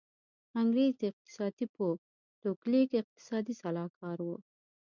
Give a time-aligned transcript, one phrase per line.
[0.59, 1.91] انګرېز اقتصاد پوه
[2.41, 4.27] ټو کلیک اقتصادي سلاکار و.